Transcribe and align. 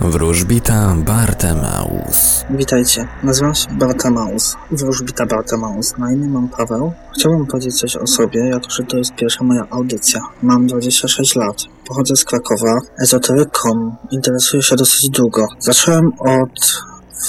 Wróżbita 0.00 0.94
Bartemaus. 0.96 2.44
Witajcie, 2.50 3.08
nazywam 3.22 3.54
się 3.54 3.68
Bartemaus, 3.78 4.56
wróżbita 4.70 5.26
Bartemaus. 5.26 5.98
Na 5.98 6.12
imię 6.12 6.28
mam 6.28 6.48
Paweł. 6.48 6.92
Chciałbym 7.14 7.46
powiedzieć 7.46 7.80
coś 7.80 7.96
o 7.96 8.06
sobie, 8.06 8.48
jako 8.48 8.70
że 8.70 8.82
to 8.82 8.96
jest 8.96 9.14
pierwsza 9.14 9.44
moja 9.44 9.66
audycja. 9.70 10.20
Mam 10.42 10.66
26 10.66 11.36
lat, 11.36 11.56
pochodzę 11.88 12.16
z 12.16 12.24
Krakowa, 12.24 12.78
ezoteryką 13.02 13.96
interesuję 14.10 14.62
się 14.62 14.76
dosyć 14.76 15.10
długo. 15.10 15.46
Zacząłem 15.58 16.12
od 16.18 16.82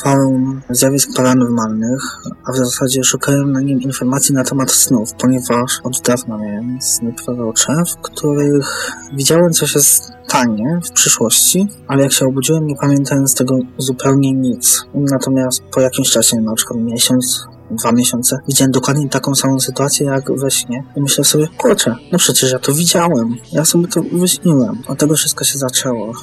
forum 0.03 0.61
zjawisk 0.69 1.09
paranormalnych, 1.15 2.01
a 2.45 2.51
w 2.51 2.57
zasadzie 2.57 3.03
szukałem 3.03 3.51
na 3.51 3.61
nim 3.61 3.81
informacji 3.81 4.35
na 4.35 4.43
temat 4.43 4.71
snów, 4.71 5.09
ponieważ 5.13 5.79
od 5.83 6.01
dawna 6.01 6.37
miałem 6.37 6.81
sny 6.81 7.13
prorocze, 7.25 7.73
w 7.93 8.01
których 8.01 8.91
widziałem, 9.13 9.51
co 9.51 9.67
się 9.67 9.79
stanie 10.27 10.79
w 10.85 10.91
przyszłości, 10.91 11.67
ale 11.87 12.03
jak 12.03 12.13
się 12.13 12.25
obudziłem, 12.25 12.67
nie 12.67 12.75
pamiętałem 12.75 13.27
z 13.27 13.33
tego 13.33 13.57
zupełnie 13.77 14.33
nic. 14.33 14.85
Natomiast 14.93 15.63
po 15.73 15.81
jakimś 15.81 16.09
czasie, 16.09 16.37
na 16.41 16.53
przykład 16.53 16.79
miesiąc, 16.79 17.47
dwa 17.71 17.91
miesiące, 17.91 18.37
widziałem 18.47 18.71
dokładnie 18.71 19.09
taką 19.09 19.35
samą 19.35 19.59
sytuację 19.59 20.05
jak 20.05 20.39
we 20.39 20.51
śnie. 20.51 20.83
I 20.95 21.01
myślę 21.01 21.23
sobie, 21.23 21.47
kurczę, 21.57 21.95
no 22.11 22.17
przecież 22.17 22.51
ja 22.51 22.59
to 22.59 22.73
widziałem. 22.73 23.35
Ja 23.51 23.65
sobie 23.65 23.87
to 23.87 24.01
wyśniłem. 24.11 24.81
Od 24.87 24.99
tego 24.99 25.15
wszystko 25.15 25.43
się 25.43 25.57
zaczęło. 25.57 26.13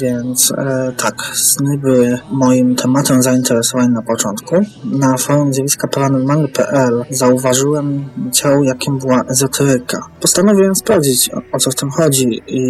Więc 0.00 0.52
e, 0.56 0.92
tak, 0.96 1.14
sny 1.34 1.78
były 1.78 2.18
moim 2.32 2.76
tematem 2.76 3.22
zainteresowań 3.22 3.90
na 3.92 4.02
początku. 4.02 4.56
Na 4.84 5.16
forum 5.16 5.54
zjawiska 5.54 5.88
paranormalne.pl 5.88 7.04
zauważyłem 7.10 8.08
ciało, 8.32 8.64
jakim 8.64 8.98
była 8.98 9.24
ezoteryka. 9.24 10.06
Postanowiłem 10.20 10.74
sprawdzić, 10.74 11.30
o, 11.34 11.42
o 11.52 11.58
co 11.58 11.70
w 11.70 11.74
tym 11.74 11.90
chodzi 11.90 12.42
i 12.46 12.60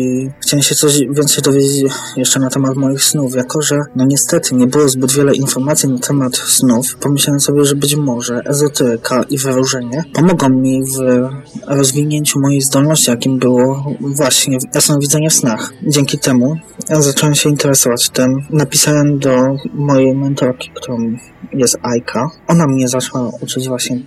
chciałem 0.41 0.63
się 0.63 0.75
coś 0.75 1.01
więcej 1.11 1.43
dowiedzieć 1.43 1.93
jeszcze 2.17 2.41
na 2.41 2.51
temat 2.51 2.77
moich 2.77 3.05
snów, 3.05 3.35
jako 3.35 3.63
że 3.63 3.77
no 3.97 4.05
niestety 4.05 4.55
nie 4.55 4.67
było 4.67 4.89
zbyt 4.89 5.13
wiele 5.13 5.35
informacji 5.35 5.89
na 5.89 5.99
temat 5.99 6.37
snów. 6.37 6.97
Pomyślałem 6.97 7.41
sobie, 7.41 7.65
że 7.65 7.75
być 7.75 7.97
może 7.97 8.18
że 8.23 8.43
ezoteryka 8.45 9.23
i 9.23 9.39
wyróżnienie 9.39 10.05
pomogą 10.15 10.49
mi 10.49 10.81
w 10.85 11.29
rozwinięciu 11.67 12.41
mojej 12.41 12.61
zdolności, 12.61 13.11
jakim 13.11 13.39
było 13.39 13.85
właśnie 14.01 14.59
jasnowidzenie 14.75 15.31
w 15.31 15.35
snach. 15.35 15.73
Dzięki 15.83 16.19
temu 16.19 16.57
ja 16.89 17.03
zacząłem 17.03 17.35
się 17.35 17.49
interesować 17.49 18.11
tym. 18.11 18.47
Napisałem 18.51 19.19
do 19.19 19.57
mojej 19.75 20.15
mentorki, 20.15 20.71
którą 20.75 21.17
jest 21.53 21.79
Aika. 21.83 22.31
Ona 22.47 22.67
mnie 22.67 22.89
zaczęła 22.89 23.31
uczyć 23.41 23.69
właśnie 23.69 23.99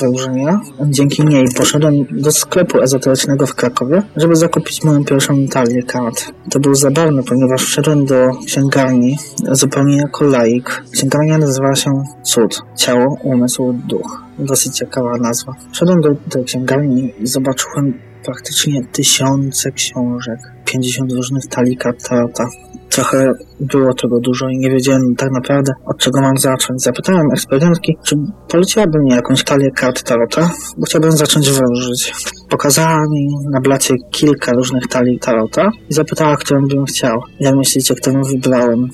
wyróżnienia. 0.00 0.60
Dzięki 0.86 1.24
niej 1.24 1.46
poszedłem 1.56 1.94
do 2.10 2.32
sklepu 2.32 2.82
ezoterycznego 2.82 3.46
w 3.46 3.54
Krakowie, 3.54 4.02
żeby 4.16 4.36
zakupić 4.36 4.84
moją 4.84 5.04
pierwszą 5.04 5.46
talię 5.48 5.82
kart. 5.82 6.24
To 6.50 6.60
było 6.60 6.74
zabawne, 6.74 7.22
ponieważ 7.22 7.64
wszedłem 7.64 8.06
do 8.06 8.30
księgarni 8.46 9.18
zupełnie 9.52 9.96
jako 9.96 10.24
laik. 10.24 10.82
Księgarnia 10.92 11.38
nazywała 11.38 11.74
się 11.74 12.02
Cud. 12.22 12.62
Ciało, 12.76 13.16
umysł, 13.22 13.59
duch. 13.72 14.22
Dosyć 14.38 14.76
ciekawa 14.76 15.16
nazwa. 15.16 15.52
Wszedłem 15.72 16.00
do 16.00 16.08
tej 16.30 16.44
księgarni 16.44 17.12
i 17.18 17.26
zobaczyłem 17.26 18.00
praktycznie 18.24 18.84
tysiące 18.92 19.72
książek. 19.72 20.38
50 20.64 21.12
różnych 21.12 21.46
talii 21.46 21.76
kart 21.76 22.08
tarota 22.08 22.44
trochę 22.90 23.32
było 23.60 23.94
tego 23.94 24.20
dużo 24.20 24.48
i 24.48 24.58
nie 24.58 24.70
wiedziałem 24.70 25.14
tak 25.16 25.30
naprawdę 25.30 25.72
od 25.86 25.98
czego 25.98 26.20
mam 26.20 26.38
zacząć. 26.38 26.82
Zapytałem 26.82 27.26
ekspertki, 27.32 27.96
czy 28.04 28.16
poleciłaby 28.48 28.98
mi 28.98 29.10
jakąś 29.10 29.44
talię 29.44 29.70
kart 29.70 30.02
tarota, 30.02 30.50
bo 30.78 30.86
chciałbym 30.86 31.12
zacząć 31.12 31.50
wróżyć. 31.50 32.12
Pokazała 32.50 32.98
mi 33.10 33.28
na 33.52 33.60
blacie 33.60 33.94
kilka 34.10 34.52
różnych 34.52 34.86
talii 34.86 35.18
tarota 35.18 35.70
i 35.90 35.94
zapytała, 35.94 36.36
którą 36.36 36.66
bym 36.66 36.84
chciał. 36.84 37.20
Jak 37.40 37.54
myślicie, 37.54 37.94
którą 37.94 38.22
wybrałem? 38.22 38.88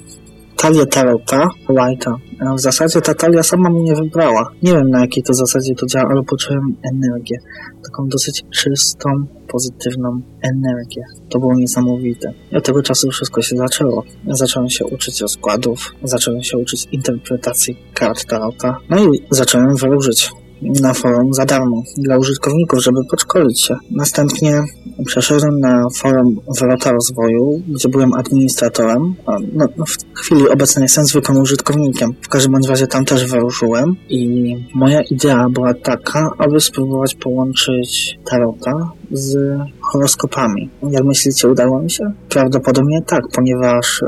Talię 0.56 0.86
tarota, 0.86 1.48
White'a. 1.68 2.14
W 2.56 2.60
zasadzie 2.60 3.00
ta 3.00 3.14
talia 3.14 3.42
sama 3.42 3.70
mnie 3.70 3.94
wybrała. 3.94 4.50
Nie 4.62 4.72
wiem 4.72 4.90
na 4.90 5.00
jakiej 5.00 5.22
to 5.22 5.34
zasadzie 5.34 5.74
to 5.74 5.86
działa, 5.86 6.08
ale 6.10 6.22
poczułem 6.22 6.76
energię. 6.94 7.38
Taką 7.84 8.08
dosyć 8.08 8.44
czystą, 8.54 9.08
pozytywną 9.48 10.20
energię. 10.42 11.02
To 11.30 11.38
było 11.38 11.54
niesamowite. 11.54 12.32
I 12.52 12.56
od 12.56 12.64
tego 12.64 12.82
czasu 12.82 13.10
wszystko 13.10 13.42
się 13.42 13.56
zaczęło. 13.56 14.04
Zacząłem 14.26 14.70
się 14.70 14.84
uczyć 14.84 15.20
rozkładów, 15.20 15.94
zacząłem 16.02 16.42
się 16.42 16.58
uczyć 16.58 16.88
interpretacji 16.92 17.76
kart 17.94 18.24
tarota, 18.24 18.76
no 18.90 19.04
i 19.04 19.22
zacząłem 19.30 19.76
wróżyć 19.76 20.30
na 20.62 20.94
forum 20.94 21.34
za 21.34 21.44
darmo 21.44 21.82
dla 21.96 22.18
użytkowników, 22.18 22.82
żeby 22.82 22.98
podszkolić 23.10 23.64
się. 23.64 23.76
Następnie 23.90 24.62
przeszedłem 25.06 25.60
na 25.60 25.86
forum 25.96 26.40
Wrota 26.60 26.92
Rozwoju, 26.92 27.62
gdzie 27.68 27.88
byłem 27.88 28.12
administratorem. 28.12 29.14
No, 29.52 29.66
no, 29.76 29.84
w 29.86 30.18
chwili 30.18 30.48
obecnej 30.48 30.82
jestem 30.82 31.04
zwykłym 31.04 31.38
użytkownikiem. 31.38 32.14
W 32.22 32.28
każdym 32.28 32.52
bądź 32.52 32.68
razie 32.68 32.86
tam 32.86 33.04
też 33.04 33.30
wyruszyłem 33.30 33.96
i 34.08 34.54
moja 34.74 35.02
idea 35.02 35.46
była 35.50 35.74
taka, 35.74 36.30
aby 36.38 36.60
spróbować 36.60 37.14
połączyć 37.14 38.18
tarota 38.30 38.90
z 39.10 39.58
horoskopami. 39.80 40.70
Jak 40.90 41.04
myślicie, 41.04 41.48
udało 41.48 41.82
mi 41.82 41.90
się? 41.90 42.04
Prawdopodobnie 42.28 43.02
tak, 43.06 43.22
ponieważ 43.34 44.02
e, 44.02 44.06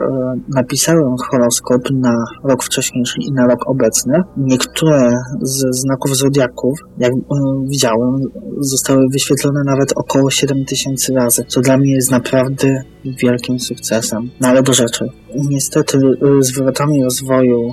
napisałem 0.49 1.17
horoskop 1.31 1.83
na 1.91 2.25
rok 2.45 2.65
wcześniejszy 2.65 3.21
i 3.21 3.33
na 3.33 3.47
rok 3.47 3.59
obecny. 3.67 4.23
Niektóre 4.37 5.11
z 5.43 5.65
znaków 5.71 6.17
zodiaków, 6.17 6.79
jak 6.99 7.13
e, 7.13 7.17
widziałem, 7.69 8.21
zostały 8.61 9.05
wyświetlone 9.13 9.61
nawet 9.67 9.93
około 9.97 10.31
7000 10.31 11.15
razy, 11.15 11.45
co 11.49 11.61
dla 11.61 11.77
mnie 11.79 11.95
jest 11.95 12.11
naprawdę 12.11 12.83
wielkim 13.05 13.61
sukcesem. 13.61 14.31
No 14.41 14.49
ale 14.49 14.63
do 14.63 14.73
rzeczy. 14.73 15.09
Niestety 15.35 15.99
y, 15.99 16.43
z 16.43 16.53
wywrotami 16.53 17.05
rozwoju 17.05 17.69
y, 17.69 17.73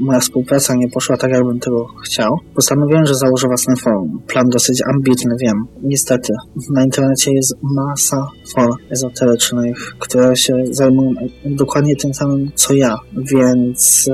moja 0.00 0.20
współpraca 0.20 0.74
nie 0.74 0.88
poszła 0.88 1.16
tak, 1.16 1.30
jakbym 1.30 1.60
tego 1.60 1.86
chciał. 2.04 2.38
Postanowiłem, 2.54 3.06
że 3.06 3.14
założę 3.14 3.46
własny 3.46 3.76
forum. 3.76 4.22
Plan 4.26 4.48
dosyć 4.48 4.82
ambitny, 4.94 5.34
wiem. 5.40 5.66
Niestety, 5.82 6.32
na 6.70 6.84
internecie 6.84 7.32
jest 7.32 7.54
masa 7.62 8.28
form 8.54 8.72
ezoterycznych, 8.90 9.94
które 9.98 10.36
się 10.36 10.54
zajmują 10.70 11.10
dokładnie 11.44 11.96
tym 11.96 12.14
samym, 12.14 12.50
co 12.54 12.74
ja. 12.74 12.96
Więc 13.32 14.08
y, 14.08 14.12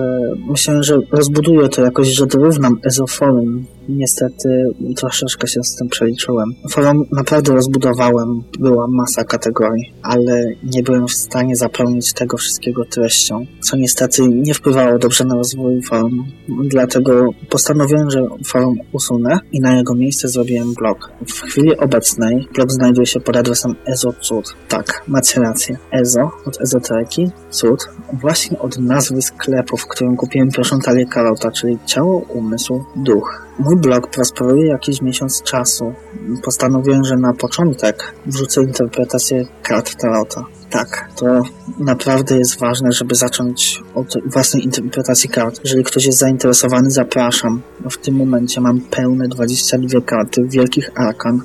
myślałem, 0.50 0.82
że 0.82 0.98
rozbuduję 1.12 1.68
to 1.68 1.82
jakoś, 1.82 2.08
że 2.08 2.26
dorównam 2.26 2.78
ezoforum 2.84 3.64
Niestety 3.88 4.64
troszeczkę 4.96 5.48
się 5.48 5.60
z 5.62 5.76
tym 5.76 5.88
przeliczyłem. 5.88 6.54
Forum 6.70 7.04
naprawdę 7.12 7.52
rozbudowałem, 7.52 8.42
była 8.58 8.86
masa 8.88 9.24
kategorii, 9.24 9.92
ale 10.02 10.44
nie 10.62 10.82
byłem 10.82 11.08
w 11.08 11.12
stanie 11.12 11.56
zapełnić 11.56 12.12
tego 12.12 12.36
wszystkiego 12.36 12.84
treścią, 12.84 13.46
co 13.60 13.76
niestety 13.76 14.28
nie 14.28 14.54
wpływało 14.54 14.98
dobrze 14.98 15.24
na 15.24 15.34
rozwój 15.34 15.82
forum. 15.82 16.24
Dlatego 16.64 17.28
postanowiłem, 17.50 18.10
że 18.10 18.26
forum 18.46 18.78
usunę 18.92 19.40
i 19.52 19.60
na 19.60 19.76
jego 19.76 19.94
miejsce 19.94 20.28
zrobiłem 20.28 20.74
blog. 20.74 21.12
W 21.28 21.40
chwili 21.40 21.76
obecnej 21.76 22.48
blog 22.54 22.72
znajduje 22.72 23.06
się 23.06 23.20
pod 23.20 23.36
adresem 23.36 23.74
EzoCud. 23.86 24.54
Tak, 24.68 25.04
macie 25.08 25.40
rację. 25.40 25.78
Ezo 25.90 26.30
od 26.46 26.60
ezoteryki, 26.60 27.30
cud 27.50 27.88
właśnie 28.12 28.58
od 28.58 28.78
nazwy 28.78 29.22
sklepu, 29.22 29.76
w 29.76 29.86
którym 29.86 30.16
kupiłem 30.16 30.50
pierwszą 30.50 30.78
talię 30.78 31.06
karota, 31.06 31.50
czyli 31.50 31.78
ciało, 31.86 32.18
umysł, 32.18 32.84
duch. 32.96 33.46
Mój 33.58 33.76
blog 33.76 34.10
prosperuje 34.10 34.66
jakiś 34.66 35.02
miesiąc 35.02 35.42
czasu. 35.42 35.94
Postanowiłem, 36.42 37.04
że 37.04 37.16
na 37.16 37.34
początek 37.34 38.14
wrzucę 38.26 38.62
interpretację 38.62 39.44
kart 39.62 39.96
Tarota. 39.96 40.44
Tak, 40.70 41.08
to 41.16 41.42
naprawdę 41.78 42.38
jest 42.38 42.58
ważne, 42.58 42.92
żeby 42.92 43.14
zacząć 43.14 43.82
od 43.94 44.14
własnej 44.26 44.64
interpretacji 44.64 45.28
kart. 45.28 45.60
Jeżeli 45.64 45.84
ktoś 45.84 46.06
jest 46.06 46.18
zainteresowany, 46.18 46.90
zapraszam. 46.90 47.62
W 47.90 47.96
tym 47.96 48.14
momencie 48.14 48.60
mam 48.60 48.80
pełne 48.80 49.28
22 49.28 50.00
karty 50.00 50.42
wielkich 50.48 50.90
arkan 50.94 51.40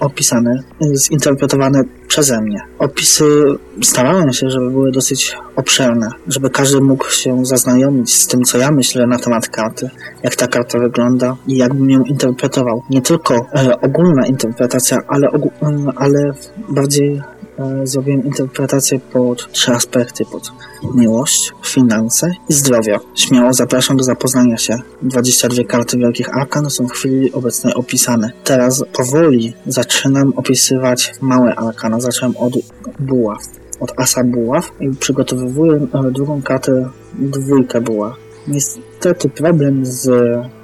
opisane, 0.00 0.62
zinterpretowane 0.94 1.82
przeze 2.08 2.40
mnie. 2.40 2.60
Opisy 2.78 3.24
starałem 3.82 4.32
się, 4.32 4.50
żeby 4.50 4.70
były 4.70 4.92
dosyć 4.92 5.36
obszerne, 5.56 6.08
żeby 6.26 6.50
każdy 6.50 6.80
mógł 6.80 7.10
się 7.10 7.46
zaznajomić 7.46 8.14
z 8.14 8.26
tym, 8.26 8.42
co 8.42 8.58
ja 8.58 8.70
myślę 8.70 9.06
na 9.06 9.18
temat 9.18 9.48
karty, 9.48 9.90
jak 10.22 10.36
ta 10.36 10.46
karta 10.46 10.78
wygląda 10.78 11.36
i 11.46 11.56
jakbym 11.56 11.90
ją 11.90 12.02
interpretował. 12.02 12.82
Nie 12.90 13.02
tylko 13.02 13.34
e, 13.34 13.80
ogólna 13.80 14.26
interpretacja, 14.26 14.98
ale, 15.08 15.28
e, 15.28 15.40
ale 15.96 16.32
bardziej 16.68 17.22
zrobiłem 17.84 18.24
interpretację 18.24 19.00
pod 19.12 19.52
trzy 19.52 19.72
aspekty, 19.72 20.24
pod 20.24 20.52
miłość, 20.94 21.52
finanse 21.64 22.30
i 22.48 22.52
zdrowie. 22.52 22.98
Śmiało 23.14 23.52
zapraszam 23.52 23.96
do 23.96 24.04
zapoznania 24.04 24.56
się. 24.56 24.78
22 25.02 25.64
karty 25.64 25.98
Wielkich 25.98 26.36
Arkan 26.36 26.70
są 26.70 26.86
w 26.86 26.92
chwili 26.92 27.32
obecnej 27.32 27.74
opisane. 27.74 28.30
Teraz 28.44 28.84
powoli 28.92 29.52
zaczynam 29.66 30.32
opisywać 30.36 31.12
małe 31.20 31.54
arkana. 31.54 32.00
Zacząłem 32.00 32.36
od 32.36 32.52
buław, 32.98 33.42
od 33.80 33.92
asa 34.00 34.24
buław 34.24 34.70
i 34.80 34.88
przygotowuję 34.96 35.86
e, 35.94 36.10
drugą 36.10 36.42
kartę 36.42 36.88
dwójkę 37.14 37.80
buław 37.80 38.27
Niestety 38.48 39.28
problem 39.28 39.86
z 39.86 40.10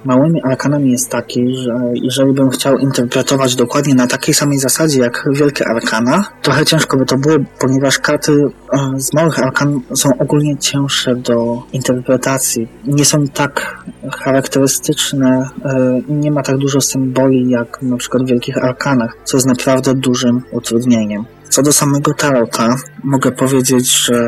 małymi 0.04 0.42
arkanami 0.42 0.92
jest 0.92 1.10
taki, 1.10 1.56
że 1.56 1.72
jeżeli 1.94 2.32
bym 2.32 2.50
chciał 2.50 2.78
interpretować 2.78 3.56
dokładnie 3.56 3.94
na 3.94 4.06
takiej 4.06 4.34
samej 4.34 4.58
zasadzie 4.58 5.00
jak 5.00 5.28
wielkie 5.32 5.64
arkana, 5.69 6.25
trochę 6.42 6.64
ciężko 6.64 6.96
by 6.96 7.06
to 7.06 7.19
było, 7.19 7.36
ponieważ 7.60 7.98
karty 7.98 8.32
e, 8.32 9.00
z 9.00 9.12
małych 9.14 9.38
arkan 9.38 9.81
są 9.94 10.10
ogólnie 10.19 10.56
cięższe 10.56 11.16
do 11.16 11.62
interpretacji. 11.72 12.69
Nie 12.86 13.04
są 13.04 13.26
tak 13.26 13.84
charakterystyczne, 14.12 15.48
e, 15.64 16.00
nie 16.08 16.30
ma 16.30 16.42
tak 16.42 16.58
dużo 16.58 16.80
symboli 16.80 17.50
jak 17.50 17.82
na 17.82 17.96
przykład 17.96 18.22
w 18.22 18.26
wielkich 18.26 18.64
arkanach, 18.64 19.16
co 19.25 19.37
jest 19.37 19.46
naprawdę 19.46 19.94
dużym 19.94 20.42
utrudnieniem. 20.52 21.25
Co 21.49 21.62
do 21.62 21.73
samego 21.73 22.14
tarota, 22.14 22.76
mogę 23.05 23.32
powiedzieć, 23.32 23.96
że 23.96 24.26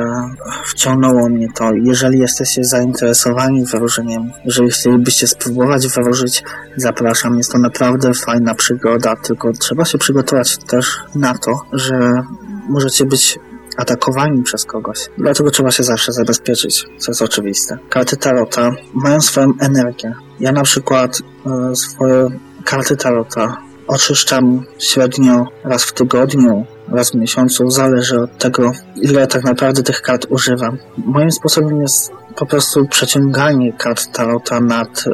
wciągnęło 0.65 1.29
mnie 1.29 1.49
to. 1.55 1.71
Jeżeli 1.83 2.19
jesteście 2.19 2.65
zainteresowani 2.65 3.65
wróżeniem, 3.65 4.33
jeżeli 4.45 4.71
chcielibyście 4.71 5.27
spróbować 5.27 5.89
wróżyć, 5.89 6.43
zapraszam. 6.77 7.37
Jest 7.37 7.53
to 7.53 7.59
naprawdę 7.59 8.15
fajna 8.15 8.55
przygoda, 8.55 9.17
tylko 9.17 9.53
trzeba 9.53 9.85
się 9.85 9.99
przygotować 9.99 10.59
też 10.59 10.99
na 11.15 11.39
to, 11.39 11.61
że 11.73 12.23
możecie 12.69 13.05
być 13.05 13.39
atakowani 13.77 14.43
przez 14.43 14.65
kogoś. 14.65 14.99
Dlatego 15.19 15.51
trzeba 15.51 15.71
się 15.71 15.83
zawsze 15.83 16.13
zabezpieczyć, 16.13 16.85
co 16.99 17.11
jest 17.11 17.23
oczywiste. 17.23 17.79
Karty 17.89 18.17
tarota 18.17 18.71
mają 18.95 19.21
swoją 19.21 19.53
energię. 19.61 20.15
Ja 20.41 20.53
na 20.53 20.63
przykład 20.63 21.19
e, 21.47 21.77
swoje 21.77 22.29
karty 22.65 22.97
tarota 22.97 23.57
oczyszczam 23.87 24.65
średnio 24.79 25.47
raz 25.65 25.85
w 25.85 25.93
tygodniu, 25.93 26.67
raz 26.89 27.11
w 27.11 27.15
miesiącu, 27.15 27.71
zależy 27.71 28.21
od 28.21 28.39
tego, 28.39 28.73
ile 28.97 29.27
tak 29.27 29.45
naprawdę 29.45 29.83
tych 29.83 30.03
kart 30.03 30.27
używam. 30.31 30.79
Moim 30.97 31.33
sposobem 31.33 31.81
jest 31.81 32.13
po 32.37 32.47
prostu 32.47 32.87
przeciąganie 32.87 33.73
kart 33.73 34.13
tarota 34.13 34.61
nad 34.61 35.05
e, 35.07 35.13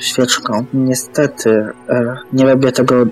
świeczką. 0.00 0.64
Niestety 0.74 1.50
e, 1.50 2.16
nie 2.32 2.44
robię 2.44 2.72
tego 2.72 3.06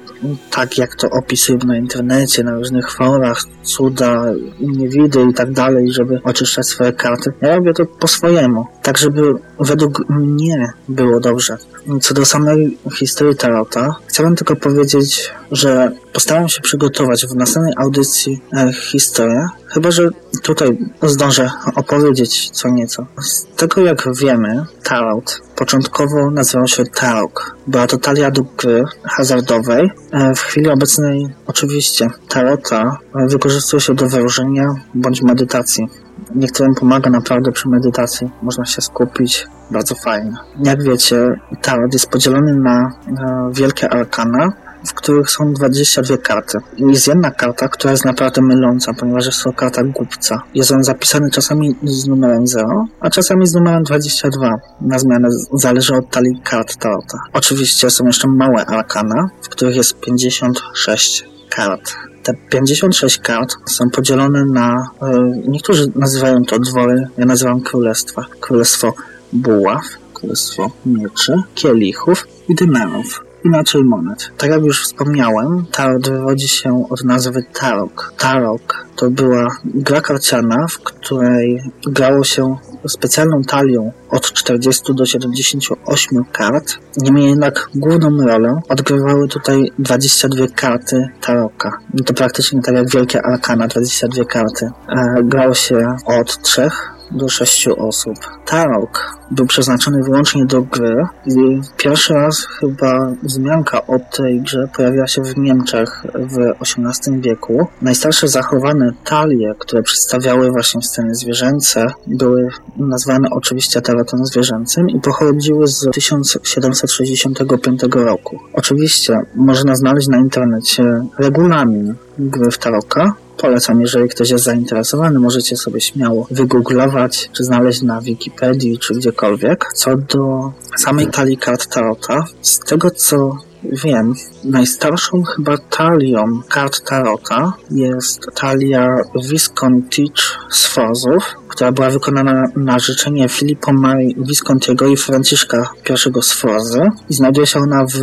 tak, 0.51 0.79
jak 0.79 0.97
to 0.97 1.11
opisuję 1.11 1.59
na 1.67 1.77
internecie, 1.77 2.45
na 2.45 2.55
różnych 2.55 2.91
forach, 2.91 3.43
cuda, 3.63 4.25
niewidy 4.61 5.27
i 5.31 5.35
tak 5.35 5.53
dalej, 5.53 5.93
żeby 5.93 6.21
oczyszczać 6.25 6.67
swoje 6.67 6.93
karty. 6.93 7.33
Ja 7.41 7.57
robię 7.57 7.73
to 7.73 7.87
po 7.87 8.09
swojemu, 8.09 8.67
tak 8.83 8.99
żeby 8.99 9.35
według 9.61 10.09
mnie 10.09 10.73
było 10.89 11.21
dobrze. 11.21 11.57
Co 12.01 12.15
do 12.15 12.25
samej 12.25 12.79
historii 12.99 13.37
tarota, 13.37 13.95
chciałbym 14.07 14.37
tylko 14.37 14.57
powiedzieć, 14.57 15.31
że 15.53 15.93
postaram 16.13 16.49
się 16.49 16.61
przygotować 16.61 17.27
w 17.27 17.35
następnej 17.35 17.75
audycji 17.77 18.43
e, 18.53 18.73
historię, 18.73 19.47
chyba 19.67 19.91
że 19.91 20.09
tutaj 20.43 20.79
zdążę 21.03 21.51
opowiedzieć 21.75 22.51
co 22.51 22.69
nieco. 22.69 23.07
Z 23.23 23.47
tego 23.57 23.81
jak 23.81 24.17
wiemy, 24.17 24.65
tarot 24.83 25.41
początkowo 25.57 26.31
nazywał 26.31 26.67
się 26.67 26.85
tarok. 26.85 27.57
Była 27.67 27.87
to 27.87 27.99
talia 27.99 28.31
do 28.31 28.43
gry 28.43 28.85
hazardowej. 29.05 29.91
E, 30.13 30.35
w 30.35 30.41
chwili 30.41 30.69
obecnej 30.69 31.29
oczywiście 31.47 32.09
tarota 32.29 32.99
wykorzystuje 33.29 33.81
się 33.81 33.95
do 33.95 34.09
wróżenia 34.09 34.69
bądź 34.95 35.23
medytacji. 35.23 35.89
Niektórym 36.35 36.75
pomaga 36.75 37.11
naprawdę 37.11 37.53
przy 37.53 37.69
medytacji. 37.69 38.31
Można 38.43 38.65
się 38.65 38.83
skupić. 38.83 39.47
Bardzo 39.71 39.95
fajnie. 39.95 40.33
Jak 40.65 40.83
wiecie, 40.83 41.41
tarot 41.63 41.93
jest 41.93 42.07
podzielony 42.07 42.57
na, 42.57 42.93
na 43.07 43.51
wielkie 43.53 43.91
arkana, 43.91 44.53
w 44.87 44.95
których 44.95 45.31
są 45.31 45.53
22 45.53 46.17
karty. 46.17 46.59
Jest 46.77 47.07
jedna 47.07 47.31
karta, 47.31 47.69
która 47.69 47.91
jest 47.91 48.05
naprawdę 48.05 48.43
myląca, 48.43 48.93
ponieważ 48.95 49.27
jest 49.27 49.43
to 49.43 49.53
karta 49.53 49.83
głupca. 49.85 50.43
Jest 50.55 50.73
on 50.73 50.85
zapisany 50.85 51.31
czasami 51.31 51.77
z 51.83 52.07
numerem 52.07 52.47
0, 52.47 52.85
a 53.01 53.11
czasami 53.11 53.47
z 53.47 53.55
numerem 53.55 53.83
22. 53.83 54.51
Na 54.81 54.99
zmianę 54.99 55.29
zależy 55.53 55.95
od 55.95 56.11
talii 56.11 56.41
kart 56.45 56.77
tarota. 56.77 57.19
Oczywiście 57.33 57.91
są 57.91 58.07
jeszcze 58.07 58.29
małe 58.29 58.67
arkana, 58.67 59.29
w 59.43 59.49
których 59.49 59.77
jest 59.77 60.01
56 60.01 61.25
kart. 61.51 61.95
Te 62.23 62.35
56 62.51 63.19
kart 63.19 63.57
są 63.67 63.91
podzielone 63.91 64.45
na, 64.45 64.91
e, 65.03 65.33
niektórzy 65.49 65.93
nazywają 65.95 66.45
to 66.45 66.59
dwory, 66.59 67.09
ja 67.19 67.27
nazywam 67.27 67.61
królestwa. 67.61 68.27
Królestwo 68.41 68.95
buław, 69.33 69.85
królestwo 70.15 70.71
mieczy, 70.87 71.43
kielichów 71.55 72.29
i 72.49 72.55
dymenów 72.55 73.32
inaczej 73.45 73.85
monet. 73.85 74.31
Tak 74.37 74.51
jak 74.51 74.63
już 74.63 74.83
wspomniałem, 74.83 75.65
tarot 75.73 76.09
wywodzi 76.09 76.49
się 76.49 76.87
od 76.91 77.05
nazwy 77.05 77.45
tarok. 77.53 78.15
Tarok 78.19 78.87
to 78.97 79.11
była 79.11 79.57
gra 79.65 80.01
karciana, 80.01 80.67
w 80.71 80.79
której 80.79 81.63
grało 81.87 82.25
się 82.25 82.57
specjalną 82.89 83.43
talią 83.43 83.93
od 84.11 84.33
40 84.33 84.95
do 84.95 85.07
78 85.07 86.25
kart. 86.33 86.79
Niemniej 86.97 87.29
jednak 87.29 87.69
główną 87.75 88.27
rolę 88.27 88.61
odgrywały 88.69 89.29
tutaj 89.29 89.73
22 89.79 90.47
karty 90.55 91.09
taroka. 91.21 91.79
To 92.07 92.15
praktycznie 92.15 92.63
tak 92.63 92.75
jak 92.75 92.91
wielkie 92.91 93.23
arkana, 93.23 93.69
22 93.69 94.25
karty. 94.25 94.71
E, 94.89 95.23
grało 95.23 95.55
się 95.55 95.97
od 96.07 96.43
3 96.43 96.71
do 97.15 97.29
6 97.29 97.69
osób. 97.69 98.15
Tarok 98.47 99.17
był 99.31 99.47
przeznaczony 99.47 100.03
wyłącznie 100.03 100.47
do 100.47 100.63
gry 100.63 101.07
i 101.27 101.61
pierwszy 101.77 102.15
raz 102.15 102.47
chyba 102.47 103.13
wzmianka 103.23 103.87
o 103.87 103.99
tej 103.99 104.41
grze 104.41 104.69
pojawiła 104.77 105.07
się 105.07 105.23
w 105.23 105.37
Niemczech 105.37 106.05
w 106.15 106.39
XVIII 106.61 107.21
wieku. 107.21 107.67
Najstarsze 107.83 108.29
zachowane 108.29 108.93
talie, 109.05 109.55
które 109.59 109.83
przedstawiały 109.83 110.51
właśnie 110.51 110.83
sceny 110.83 111.15
zwierzęce, 111.15 111.87
były 112.07 112.49
nazwane 112.77 113.31
oczywiście 113.31 113.81
tarotem 113.81 114.27
zwierzęcym 114.27 114.91
i 114.91 115.01
pochodziły 115.01 115.67
z 115.67 115.91
1765 115.93 117.83
roku. 117.93 118.39
Oczywiście 118.53 119.21
można 119.35 119.75
znaleźć 119.75 120.09
na 120.09 120.19
internecie 120.19 120.85
regulamin 121.19 121.95
gry 122.19 122.51
w 122.51 122.59
taroka, 122.59 123.15
polecam, 123.37 123.81
jeżeli 123.81 124.09
ktoś 124.09 124.31
jest 124.31 124.45
zainteresowany, 124.45 125.19
możecie 125.19 125.57
sobie 125.57 125.81
śmiało 125.81 126.27
wygooglować, 126.31 127.31
czy 127.33 127.45
znaleźć 127.45 127.83
na 127.83 128.01
Wikipedii, 128.01 128.79
czy 128.79 128.95
gdziekolwiek. 128.95 129.65
Co 129.75 129.97
do 129.97 130.53
samej 130.77 131.07
talii 131.07 131.37
kart 131.37 131.67
Tarota, 131.75 132.25
z 132.43 132.59
tego 132.59 132.91
co 132.91 133.37
wiem, 133.65 134.15
najstarszą 134.45 135.23
chyba 135.23 135.59
talią 135.59 136.41
kart 136.49 136.85
Tarota 136.85 137.53
jest 137.71 138.21
talia 138.35 138.97
Viscontich 139.31 140.39
z 140.51 140.67
Fozów, 140.67 141.25
która 141.49 141.73
była 141.73 141.91
wykonana 141.91 142.45
na 142.57 142.79
życzenie 142.79 143.29
Filipa 143.29 143.73
Marii 143.73 144.17
Viscontiego 144.19 144.87
i 144.87 144.97
Franciszka 144.97 145.71
I 145.91 146.23
z 146.23 146.33
Fozy 146.33 146.89
i 147.11 147.15
znajduje 147.15 147.47
się 147.47 147.61
ona 147.61 147.85
w 147.85 147.99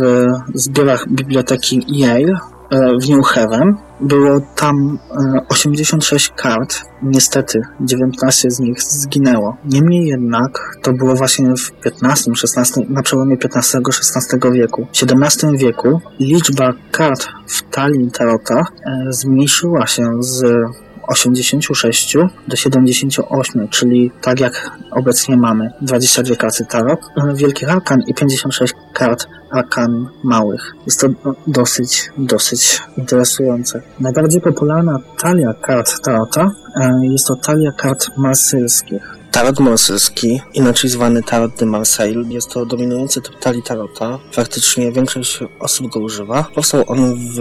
zbiorach 0.54 1.08
biblioteki 1.08 1.84
Yale 1.88 2.38
w 2.70 3.08
New. 3.08 3.24
Było 4.00 4.40
tam 4.56 4.98
86 5.48 6.30
e, 6.30 6.42
kart. 6.42 6.82
Niestety 7.02 7.60
19 7.80 8.50
z 8.50 8.60
nich 8.60 8.82
zginęło. 8.82 9.56
Niemniej 9.64 10.06
jednak 10.06 10.76
to 10.82 10.92
było 10.92 11.14
właśnie 11.14 11.54
w 11.56 11.72
XV, 12.02 12.32
XVI, 12.44 12.86
na 12.88 13.02
przełomie 13.02 13.36
XV-XVI 13.44 14.52
wieku. 14.52 14.86
W 14.92 15.12
XVII 15.12 15.58
wieku 15.58 16.00
liczba 16.20 16.72
kart 16.90 17.28
w 17.46 17.62
talii 17.70 18.10
tarota 18.10 18.60
e, 18.60 19.12
zmniejszyła 19.12 19.86
się 19.86 20.06
z 20.20 20.44
86 21.10 22.16
do 22.48 22.56
78, 22.56 23.68
czyli 23.68 24.10
tak 24.22 24.40
jak 24.40 24.70
obecnie 24.90 25.36
mamy 25.36 25.70
22 25.82 26.36
karty 26.36 26.66
tarot, 26.66 27.00
wielkich 27.34 27.70
arkan 27.70 28.00
i 28.06 28.14
56 28.14 28.74
kart 28.92 29.26
arkan 29.50 30.08
małych. 30.24 30.72
Jest 30.86 31.00
to 31.00 31.08
dosyć, 31.46 32.10
dosyć 32.18 32.82
interesujące. 32.96 33.82
Najbardziej 34.00 34.40
popularna 34.40 34.98
talia 35.18 35.54
kart 35.54 36.02
tarota 36.02 36.50
e, 36.80 37.06
jest 37.12 37.26
to 37.26 37.36
talia 37.36 37.72
kart 37.72 38.10
marsylskich. 38.16 39.20
Tarot 39.30 39.60
marsylski, 39.60 40.40
inaczej 40.54 40.90
zwany 40.90 41.22
Tarot 41.22 41.56
de 41.56 41.66
Marseille, 41.66 42.24
jest 42.28 42.50
to 42.50 42.66
dominujący 42.66 43.20
typ 43.20 43.38
talii 43.38 43.62
tarota. 43.62 44.18
Faktycznie 44.32 44.92
większość 44.92 45.40
osób 45.60 45.92
go 45.92 46.00
używa. 46.00 46.44
Powstał 46.54 46.84
on 46.86 47.14
w 47.14 47.40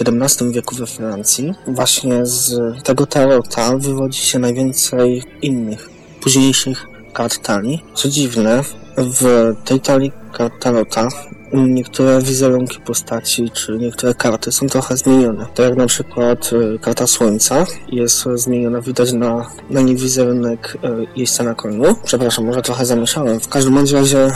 XVII 0.00 0.52
wieku 0.52 0.74
we 0.74 0.86
Francji. 0.86 1.54
Właśnie 1.66 2.26
z 2.26 2.54
tego 2.84 3.06
tarota 3.06 3.76
wywodzi 3.78 4.20
się 4.20 4.38
najwięcej 4.38 5.22
innych, 5.42 5.90
późniejszych 6.20 6.86
kart 7.12 7.42
talii. 7.42 7.84
Co 7.94 8.08
dziwne, 8.08 8.62
w 8.96 9.52
tej 9.64 9.80
talii 9.80 10.12
kart 10.32 10.54
tarota 10.60 11.08
niektóre 11.52 12.22
wizerunki 12.22 12.80
postaci, 12.80 13.50
czy 13.50 13.78
niektóre 13.78 14.14
karty 14.14 14.52
są 14.52 14.66
trochę 14.66 14.96
zmienione. 14.96 15.46
Tak 15.54 15.66
jak 15.66 15.76
na 15.76 15.86
przykład 15.86 16.50
e, 16.74 16.78
karta 16.78 17.06
Słońca 17.06 17.66
jest 17.88 18.24
zmieniona, 18.34 18.80
widać 18.80 19.12
na, 19.12 19.46
na 19.70 19.80
niej 19.80 19.96
wizerunek 19.96 20.78
e, 20.84 20.88
jeźdźca 21.16 21.44
na 21.44 21.54
koniu. 21.54 21.96
Przepraszam, 22.04 22.44
może 22.44 22.62
trochę 22.62 22.86
zamieszałem. 22.86 23.40
W 23.40 23.48
każdym 23.48 23.78
razie 23.78 24.18
e, 24.18 24.30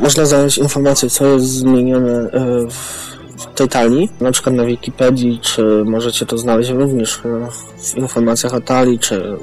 można 0.00 0.26
znaleźć 0.26 0.58
informację, 0.58 1.10
co 1.10 1.26
jest 1.26 1.46
zmienione 1.46 2.30
w 2.70 3.19
tej 3.54 4.08
na 4.20 4.32
przykład 4.32 4.54
na 4.54 4.64
Wikipedii, 4.64 5.38
czy 5.42 5.84
możecie 5.84 6.26
to 6.26 6.38
znaleźć 6.38 6.70
również 6.70 7.20
w 7.78 7.96
informacjach 7.96 8.54
o 8.54 8.60
talii, 8.60 8.98
czy 8.98 9.36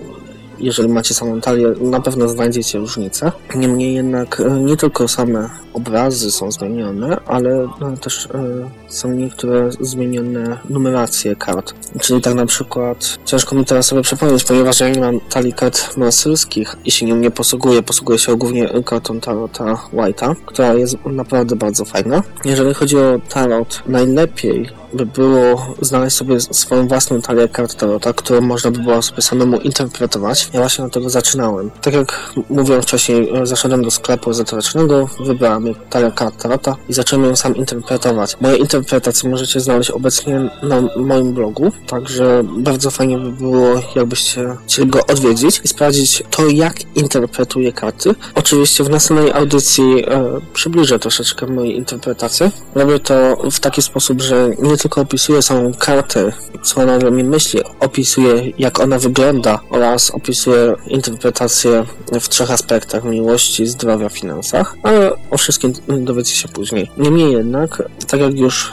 jeżeli 0.60 0.90
macie 0.90 1.14
samą 1.14 1.42
talię, 1.42 1.74
na 1.82 2.02
pewno 2.02 2.28
znajdziecie 2.28 2.80
różnicę. 2.80 3.32
Niemniej 3.56 3.94
jednak 3.94 4.40
e, 4.40 4.50
nie 4.50 4.78
tylko 4.78 5.08
same 5.08 5.50
obrazy 5.74 6.32
są 6.32 6.52
zmienione, 6.52 7.18
ale 7.26 7.68
no, 7.80 7.98
też 7.98 8.26
e, 8.26 8.70
są 8.88 9.12
niektóre 9.12 9.70
zmienione 9.82 10.58
numeracje 10.70 11.36
kart. 11.36 11.74
Czyli 12.02 12.22
tak 12.22 12.34
na 12.34 12.46
przykład 12.46 13.18
ciężko 13.26 13.56
mi 13.56 13.66
teraz 13.66 13.86
sobie 13.86 14.02
przypomnieć, 14.02 14.44
ponieważ 14.44 14.80
ja 14.80 14.90
nie 14.90 15.00
mam 15.00 15.20
talii 15.20 15.54
kart 15.54 15.98
marselskich 15.98 16.76
i 16.86 16.92
się 16.92 17.06
nim 17.06 17.22
nie 17.22 17.32
posługuję. 17.32 17.84
Posługuję 17.84 18.20
się 18.20 18.36
głównie 18.36 18.84
kartą 18.86 19.20
Tarota 19.20 19.78
White'a, 19.94 20.36
która 20.46 20.74
jest 20.74 20.98
naprawdę 21.06 21.56
bardzo 21.56 21.86
fajna. 21.86 22.24
Jeżeli 22.46 22.74
chodzi 22.74 22.98
o 22.98 23.20
Tarot, 23.30 23.84
najlepiej 23.88 24.70
by 24.94 25.06
było 25.06 25.76
znaleźć 25.82 26.18
sobie 26.18 26.40
swoją 26.40 26.88
własną 26.88 27.22
talię 27.22 27.48
kart 27.48 27.76
Tarota, 27.76 28.14
którą 28.14 28.42
można 28.42 28.72
by 28.72 28.80
było 28.80 29.02
sobie 29.02 29.22
samemu 29.22 29.58
interpretować. 29.58 30.50
Ja 30.54 30.60
właśnie 30.60 30.86
od 30.86 30.94
tego 30.94 31.10
zaczynałem. 31.10 31.72
Tak 31.82 31.94
jak 31.94 32.34
mówiłem 32.50 32.82
wcześniej, 32.82 33.32
zaszedłem 33.44 33.84
do 33.84 33.92
sklepu 33.92 34.30
ezoterycznego, 34.30 35.10
wybrałem 35.26 35.66
talię 35.90 36.12
kart 36.16 36.42
Tarota 36.42 36.76
i 36.90 36.94
zacząłem 36.94 37.26
ją 37.26 37.36
sam 37.36 37.56
interpretować. 37.56 38.38
Moje 38.42 38.58
interpretacje 38.78 39.30
możecie 39.30 39.60
znaleźć 39.60 39.92
obecnie 39.92 40.50
na 40.64 40.82
moim 40.96 41.34
blogu, 41.34 41.72
także 41.88 42.44
bardzo 42.46 42.92
fajnie 42.92 43.18
by 43.18 43.32
było, 43.32 43.82
jakbyście 43.96 44.56
chcieli 44.68 44.90
go 44.90 45.06
odwiedzić 45.06 45.62
i 45.64 45.68
sprawdzić 45.68 46.24
to, 46.30 46.48
jak 46.48 46.96
interpretuję 46.96 47.74
karty. 47.74 48.16
Oczywiście 48.36 48.84
w 48.84 48.90
następnej 48.90 49.32
audycji 49.34 49.84
e, 50.08 50.40
przybliżę 50.54 51.00
troszeczkę 51.00 51.48
moje 51.48 51.72
interpretacje. 51.72 52.52
Robię 52.76 53.00
to 53.00 53.38
w 53.52 53.60
taki 53.60 53.82
sposób, 53.82 54.22
że 54.22 54.50
nie 54.60 54.78
tylko 54.78 55.02
opisuję 55.02 55.42
samą 55.42 55.74
kartę, 55.74 56.32
co 56.64 56.82
ona 56.82 57.00
do 57.00 57.12
mnie 57.12 57.24
myśli, 57.24 57.60
opisuję 57.80 58.52
jak 58.58 58.80
ona 58.80 59.00
wygląda 59.00 59.60
oraz 59.70 60.12
opisuję 60.12 60.76
interpretację 60.88 61.86
w 62.22 62.30
trzech 62.30 62.52
aspektach 62.52 63.04
miłości, 63.04 63.68
zdrowia, 63.68 64.10
finansach, 64.10 64.76
ale 64.84 65.12
o 65.32 65.38
wszystkim 65.38 65.74
dowiecie 65.88 66.36
się 66.36 66.48
później. 66.48 66.92
Niemniej 66.98 67.32
jednak, 67.32 67.84
tak 68.08 68.20
jak 68.20 68.38
już 68.38 68.67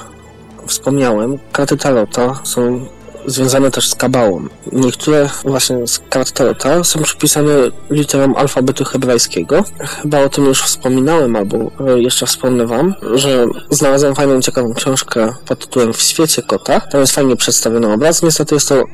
wspomniałem, 0.66 1.38
karty 1.52 1.76
Tarota 1.76 2.40
są 2.44 2.86
związane 3.26 3.70
też 3.70 3.88
z 3.88 3.94
kabałą. 3.94 4.46
Niektóre 4.72 5.30
właśnie 5.44 5.86
z 5.86 5.98
kart 5.98 6.32
Tarota 6.32 6.84
są 6.84 7.02
przypisane 7.02 7.52
literą 7.90 8.34
alfabetu 8.34 8.84
hebrajskiego. 8.84 9.64
Chyba 9.80 10.20
o 10.20 10.28
tym 10.28 10.44
już 10.44 10.62
wspominałem, 10.62 11.36
albo 11.36 11.56
e, 11.56 12.00
jeszcze 12.00 12.26
wspomnę 12.26 12.66
wam, 12.66 12.94
że 13.14 13.46
znalazłem 13.70 14.14
fajną, 14.14 14.40
ciekawą 14.40 14.74
książkę 14.74 15.32
pod 15.46 15.58
tytułem 15.58 15.92
W 15.92 16.02
świecie 16.02 16.42
kota. 16.42 16.80
Tam 16.80 17.00
jest 17.00 17.14
fajnie 17.14 17.36
przedstawiony 17.36 17.92
obraz. 17.92 18.22
Niestety 18.22 18.54
jest 18.54 18.68
to 18.68 18.74
e, 18.74 18.84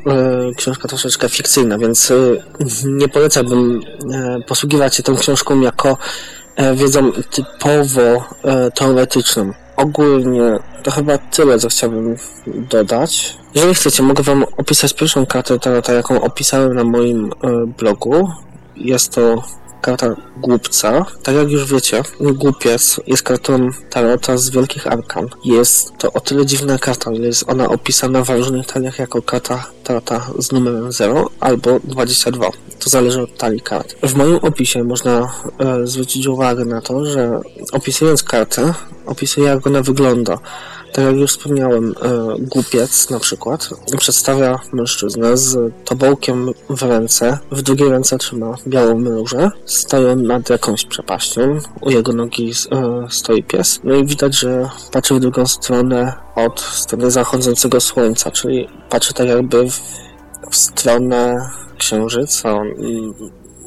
książka 0.57 0.89
troszeczkę 0.89 1.29
fikcyjna, 1.29 1.79
więc 1.79 2.11
e, 2.11 2.15
nie 2.85 3.09
polecałbym 3.09 3.81
e, 4.13 4.41
posługiwać 4.47 4.97
się 4.97 5.03
tą 5.03 5.17
książką 5.17 5.61
jako 5.61 5.97
e, 6.57 6.75
wiedzą 6.75 7.13
typowo 7.13 8.25
e, 8.45 8.71
teoretyczną. 8.71 9.53
Ogólnie 9.77 10.59
to 10.81 10.91
chyba 10.91 11.19
tyle, 11.19 11.59
co 11.59 11.69
chciałbym 11.69 12.17
dodać. 12.47 13.37
Jeżeli 13.55 13.75
chcecie, 13.75 14.03
mogę 14.03 14.23
Wam 14.23 14.45
opisać 14.57 14.95
pierwszą 14.95 15.27
kartę 15.27 15.59
tarota, 15.59 15.93
jaką 15.93 16.23
opisałem 16.23 16.75
na 16.75 16.85
moim 16.85 17.33
e, 17.43 17.67
blogu. 17.67 18.29
Jest 18.77 19.15
to 19.15 19.43
karta 19.81 20.17
głupca. 20.37 21.07
Tak 21.23 21.35
jak 21.35 21.51
już 21.51 21.73
wiecie, 21.73 22.03
głupiec 22.21 23.01
jest 23.07 23.23
kartą 23.23 23.71
tarota 23.91 24.37
z 24.37 24.51
wielkich 24.51 24.87
arkan. 24.87 25.29
Jest 25.45 25.93
to 25.99 26.13
o 26.13 26.21
tyle 26.21 26.47
dziwna 26.47 26.79
karta, 26.79 27.15
że 27.15 27.23
jest 27.23 27.45
ona 27.51 27.69
opisana 27.69 28.25
w 28.25 28.31
różnych 28.31 28.67
taliach 28.67 28.99
jako 28.99 29.23
karta 29.23 29.67
tarota 29.85 30.27
z 30.39 30.53
numerem 30.53 30.93
0 30.93 31.31
albo 31.41 31.81
22. 31.85 32.51
To 32.79 32.91
zależy 32.91 33.23
od 33.23 33.37
talii 33.37 33.61
kart. 33.61 33.95
W 34.03 34.15
moim 34.15 34.37
opisie 34.37 34.85
można 34.85 35.33
e, 35.59 35.87
zwrócić 35.87 36.27
uwagę 36.27 36.65
na 36.65 36.81
to, 36.81 37.07
że 37.07 37.41
opisując 37.73 38.23
kartę, 38.23 38.75
opisuję 39.07 39.47
jak 39.47 39.67
ona 39.67 39.83
wygląda. 39.83 40.39
Tak 40.93 41.05
jak 41.05 41.17
już 41.17 41.31
wspomniałem, 41.31 41.95
e, 42.03 42.37
głupiec 42.39 43.11
na 43.11 43.19
przykład 43.21 43.69
przedstawia 43.99 44.61
mężczyznę 44.73 45.37
z 45.37 45.73
tobołkiem 45.85 46.51
w 46.71 46.83
ręce, 46.83 47.39
w 47.51 47.63
drugiej 47.63 47.89
ręce 47.89 48.19
trzyma 48.19 48.55
białą 48.67 49.05
różę, 49.05 49.51
stoją 49.65 50.17
nad 50.17 50.51
jakąś 50.51 50.85
przepaścią, 50.85 51.59
u 51.81 51.91
jego 51.91 52.13
nogi 52.13 52.53
e, 52.73 53.07
stoi 53.11 53.43
pies, 53.43 53.81
no 53.85 53.95
i 53.95 54.07
widać, 54.07 54.39
że 54.39 54.71
patrzy 54.93 55.15
w 55.15 55.21
drugą 55.21 55.47
stronę 55.47 56.13
od 56.35 56.61
strony 56.61 57.11
zachodzącego 57.11 57.81
słońca, 57.81 58.31
czyli 58.31 58.69
patrzy 58.91 59.15
tak 59.15 59.29
jakby 59.29 59.71
w, 59.71 59.81
w 60.51 60.57
stronę 60.57 61.51
księżyca, 61.79 62.61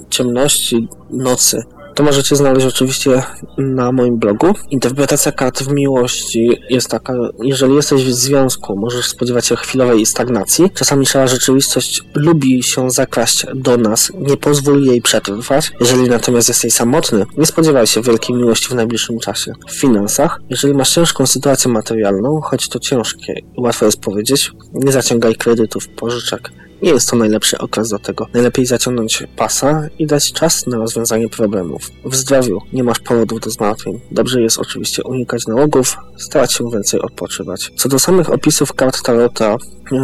ciemności 0.10 0.88
nocy. 1.10 1.64
To 1.96 2.04
możecie 2.04 2.36
znaleźć 2.36 2.66
oczywiście 2.66 3.24
na 3.58 3.92
moim 3.92 4.18
blogu. 4.18 4.48
Interpretacja 4.70 5.32
kart 5.32 5.64
w 5.64 5.74
miłości 5.74 6.50
jest 6.70 6.90
taka, 6.90 7.14
jeżeli 7.44 7.76
jesteś 7.76 8.04
w 8.04 8.14
związku, 8.14 8.80
możesz 8.80 9.06
spodziewać 9.06 9.46
się 9.46 9.56
chwilowej 9.56 10.06
stagnacji. 10.06 10.72
Czasami 10.74 11.06
szara 11.06 11.28
rzeczywistość 11.28 12.02
lubi 12.16 12.64
się 12.64 12.92
zakraść 12.92 13.46
do 13.56 13.78
nas, 13.78 14.12
nie 14.16 14.38
pozwól 14.38 14.84
jej 14.84 15.02
przetrwać. 15.02 15.72
Jeżeli 15.80 16.10
natomiast 16.10 16.48
jesteś 16.48 16.74
samotny, 16.74 17.26
nie 17.38 17.46
spodziewaj 17.46 17.88
się 17.88 18.02
wielkiej 18.02 18.36
miłości 18.36 18.68
w 18.68 18.76
najbliższym 18.76 19.20
czasie. 19.20 19.54
W 19.68 19.72
finansach, 19.72 20.40
jeżeli 20.50 20.74
masz 20.74 20.94
ciężką 20.94 21.28
sytuację 21.28 21.72
materialną, 21.72 22.42
choć 22.44 22.70
to 22.70 22.80
ciężkie 22.80 23.42
łatwo 23.58 23.86
jest 23.86 24.00
powiedzieć, 24.00 24.52
nie 24.74 24.92
zaciągaj 24.92 25.36
kredytów, 25.36 25.88
pożyczek. 25.88 26.52
Nie 26.84 26.92
jest 26.92 27.10
to 27.10 27.16
najlepszy 27.16 27.58
okres 27.58 27.90
do 27.90 28.00
tego. 28.00 28.28
Najlepiej 28.34 28.66
zaciągnąć 28.66 29.24
pasa 29.36 29.88
i 30.00 30.08
dać 30.08 30.34
czas 30.34 30.68
na 30.68 30.78
rozwiązanie 30.78 31.30
problemów. 31.30 31.82
W 32.06 32.16
zdrowiu 32.16 32.62
nie 32.74 32.84
masz 32.84 33.00
powodów 33.00 33.40
do 33.40 33.50
zmartwień. 33.50 34.00
Dobrze 34.12 34.42
jest 34.42 34.58
oczywiście 34.58 35.04
unikać 35.04 35.48
nałogów, 35.48 35.96
starać 36.18 36.54
się 36.54 36.70
więcej 36.74 37.02
odpoczywać. 37.02 37.72
Co 37.78 37.90
do 37.90 38.00
samych 38.00 38.30
opisów 38.30 38.74
kart 38.74 39.02
Tarota, 39.04 39.58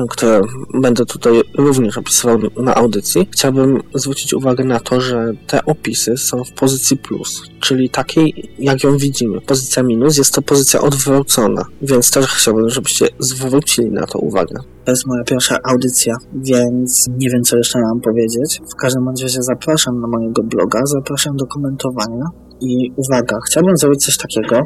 które 0.09 0.41
będę 0.73 1.05
tutaj 1.05 1.41
również 1.57 1.97
opisywał 1.97 2.39
na 2.57 2.75
audycji, 2.75 3.27
chciałbym 3.31 3.83
zwrócić 3.95 4.33
uwagę 4.33 4.63
na 4.63 4.79
to, 4.79 5.01
że 5.01 5.31
te 5.47 5.65
opisy 5.65 6.17
są 6.17 6.43
w 6.43 6.51
pozycji 6.51 6.97
plus, 6.97 7.41
czyli 7.59 7.89
takiej, 7.89 8.51
jak 8.59 8.83
ją 8.83 8.97
widzimy. 8.97 9.41
Pozycja 9.41 9.83
minus 9.83 10.17
jest 10.17 10.33
to 10.33 10.41
pozycja 10.41 10.81
odwrócona, 10.81 11.65
więc 11.81 12.11
też 12.11 12.27
chciałbym, 12.27 12.69
żebyście 12.69 13.07
zwrócili 13.19 13.91
na 13.91 14.07
to 14.07 14.19
uwagę. 14.19 14.55
To 14.89 14.93
jest 14.93 15.07
moja 15.07 15.23
pierwsza 15.23 15.57
audycja, 15.63 16.15
więc 16.33 17.07
nie 17.17 17.29
wiem, 17.29 17.43
co 17.43 17.57
jeszcze 17.57 17.79
mam 17.79 17.99
powiedzieć. 18.01 18.61
W 18.73 18.75
każdym 18.75 19.09
razie 19.09 19.41
zapraszam 19.41 20.01
na 20.01 20.07
mojego 20.07 20.43
bloga, 20.43 20.79
zapraszam 20.85 21.35
do 21.35 21.45
komentowania. 21.45 22.25
I 22.61 22.91
uwaga, 22.95 23.37
chciałbym 23.47 23.77
zrobić 23.77 24.05
coś 24.05 24.17
takiego, 24.17 24.55
e, 24.57 24.63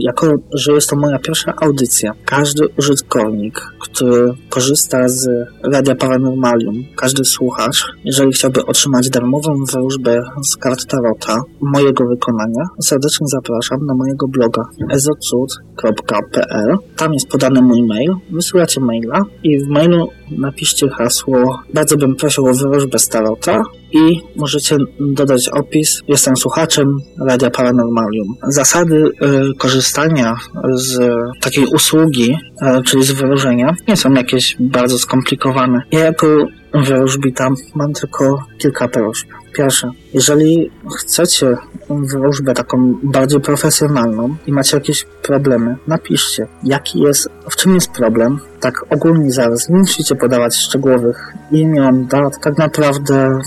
jako 0.00 0.26
że 0.54 0.72
jest 0.72 0.90
to 0.90 0.96
moja 0.96 1.18
pierwsza 1.18 1.54
audycja. 1.60 2.12
Każdy 2.24 2.68
użytkownik, 2.78 3.60
który 3.80 4.32
korzysta 4.48 5.08
z 5.08 5.28
Radia 5.72 5.94
Paranormalium, 5.94 6.74
każdy 6.96 7.24
słuchacz, 7.24 7.84
jeżeli 8.04 8.32
chciałby 8.32 8.66
otrzymać 8.66 9.10
darmową 9.10 9.64
wróżbę 9.72 10.22
z 10.42 10.56
kart 10.56 10.86
Tarota 10.86 11.42
mojego 11.60 12.06
wykonania, 12.06 12.64
serdecznie 12.82 13.26
zapraszam 13.26 13.86
na 13.86 13.94
mojego 13.94 14.28
bloga 14.28 14.62
ezocud.pl. 14.90 16.76
Tam 16.96 17.12
jest 17.12 17.28
podany 17.28 17.62
mój 17.62 17.82
mail, 17.82 18.14
wysyłacie 18.30 18.80
maila 18.80 19.22
i 19.42 19.64
w 19.64 19.68
mailu 19.68 20.08
napiszcie 20.30 20.88
hasło 20.88 21.58
bardzo 21.74 21.96
bym 21.96 22.16
prosił 22.16 22.46
o 22.46 22.52
wróżbę 22.52 22.98
z 22.98 23.08
Tarota 23.08 23.62
i 23.94 24.20
możecie 24.36 24.76
dodać 25.00 25.48
opis. 25.48 26.00
Jestem 26.08 26.36
słuchaczem 26.36 26.98
Radia 27.26 27.50
Paranormalium. 27.50 28.34
Zasady 28.48 28.96
y, 28.96 29.10
korzystania 29.58 30.36
z 30.74 30.98
takiej 31.40 31.66
usługi, 31.66 32.32
y, 32.78 32.82
czyli 32.82 33.04
z 33.04 33.12
wyróżenia, 33.12 33.74
nie 33.88 33.96
są 33.96 34.12
jakieś 34.12 34.56
bardzo 34.60 34.98
skomplikowane. 34.98 35.82
Ja 35.90 36.00
jako 36.00 36.26
wróżbita 36.74 37.48
mam 37.74 37.92
tylko 37.92 38.44
kilka 38.58 38.88
prośb. 38.88 39.28
Pierwsze, 39.56 39.90
jeżeli 40.14 40.70
chcecie 40.98 41.56
wróżbę 41.88 42.54
taką 42.54 42.94
bardziej 43.02 43.40
profesjonalną 43.40 44.36
i 44.46 44.52
macie 44.52 44.76
jakieś 44.76 45.06
problemy, 45.22 45.76
napiszcie, 45.86 46.46
jaki 46.64 47.00
jest, 47.00 47.28
w 47.50 47.56
czym 47.56 47.74
jest 47.74 47.90
problem, 47.90 48.40
tak 48.60 48.74
ogólnie 48.90 49.32
zaraz. 49.32 49.68
Nie 49.68 49.78
musicie 49.78 50.14
podawać 50.14 50.56
szczegółowych 50.56 51.32
imion, 51.50 52.06
dat. 52.06 52.40
Tak 52.42 52.58
naprawdę 52.58 53.40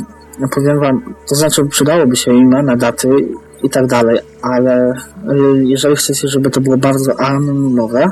powiem 0.56 0.80
wam, 0.80 1.14
to 1.30 1.36
znaczy 1.36 1.66
przydałoby 1.66 2.16
się 2.16 2.34
imiona, 2.34 2.76
daty 2.76 3.10
i 3.64 3.70
tak 3.70 3.88
dalej, 3.88 4.20
ale 4.42 4.92
y, 4.92 4.96
jeżeli 5.64 5.96
chcecie, 5.96 6.28
żeby 6.28 6.50
to 6.50 6.62
było 6.62 6.78
bardzo 6.78 7.20
anonimowe, 7.20 8.10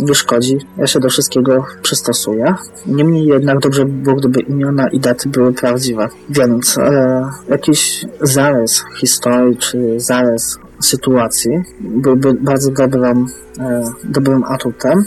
nie 0.00 0.14
szkodzi, 0.14 0.58
ja 0.76 0.86
się 0.86 1.00
do 1.00 1.08
wszystkiego 1.08 1.64
przystosuję. 1.82 2.54
Niemniej 2.86 3.26
jednak 3.26 3.58
dobrze 3.58 3.84
by 3.84 3.92
było, 3.92 4.16
gdyby 4.16 4.40
imiona 4.40 4.88
i 4.88 5.00
daty 5.00 5.28
były 5.28 5.52
prawdziwe. 5.52 6.08
Więc 6.30 6.78
e, 6.78 7.22
jakiś 7.48 8.04
zarys 8.20 8.84
historii, 9.00 9.56
czy 9.56 10.00
zarys 10.00 10.58
sytuacji 10.80 11.50
byłby 11.80 12.34
bardzo 12.34 12.70
dobrym, 12.70 13.26
e, 13.60 13.84
dobrym 14.04 14.44
atutem 14.44 15.04